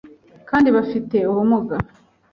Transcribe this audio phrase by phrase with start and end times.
[0.49, 1.75] kandi bafite ubumuga